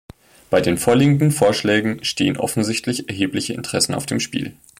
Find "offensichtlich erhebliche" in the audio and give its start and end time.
2.37-3.53